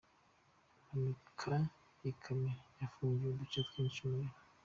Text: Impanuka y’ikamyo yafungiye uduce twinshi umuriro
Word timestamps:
Impanuka 0.79 1.53
y’ikamyo 2.01 2.53
yafungiye 2.81 3.29
uduce 3.31 3.59
twinshi 3.67 3.99
umuriro 4.03 4.37